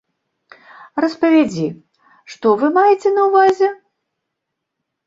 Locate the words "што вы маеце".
2.35-3.09